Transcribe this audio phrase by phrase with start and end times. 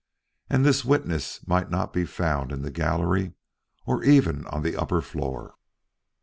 [0.49, 3.33] And this witness might not be found in the gallery,
[3.85, 5.53] or even on the upper floor.